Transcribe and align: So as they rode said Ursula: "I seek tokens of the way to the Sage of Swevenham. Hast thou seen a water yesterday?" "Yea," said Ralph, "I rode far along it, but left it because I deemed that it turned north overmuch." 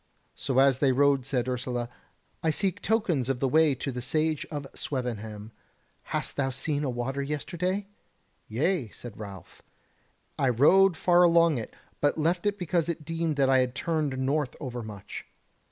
So 0.33 0.57
as 0.57 0.79
they 0.79 0.91
rode 0.91 1.27
said 1.27 1.47
Ursula: 1.47 1.87
"I 2.41 2.49
seek 2.49 2.81
tokens 2.81 3.29
of 3.29 3.39
the 3.39 3.47
way 3.47 3.75
to 3.75 3.91
the 3.91 4.01
Sage 4.01 4.47
of 4.49 4.65
Swevenham. 4.73 5.51
Hast 6.05 6.37
thou 6.37 6.49
seen 6.49 6.83
a 6.83 6.89
water 6.89 7.21
yesterday?" 7.21 7.85
"Yea," 8.47 8.89
said 8.89 9.19
Ralph, 9.19 9.61
"I 10.39 10.49
rode 10.49 10.97
far 10.97 11.21
along 11.21 11.59
it, 11.59 11.75
but 11.99 12.17
left 12.17 12.47
it 12.47 12.57
because 12.57 12.89
I 12.89 12.93
deemed 12.93 13.35
that 13.35 13.49
it 13.49 13.75
turned 13.75 14.17
north 14.17 14.55
overmuch." 14.59 15.27